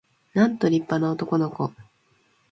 [0.33, 1.71] なんと立派な男の子